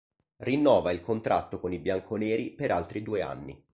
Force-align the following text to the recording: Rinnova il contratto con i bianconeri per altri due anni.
Rinnova 0.37 0.89
il 0.91 0.99
contratto 0.99 1.59
con 1.59 1.73
i 1.73 1.77
bianconeri 1.77 2.53
per 2.53 2.71
altri 2.71 3.03
due 3.03 3.21
anni. 3.21 3.63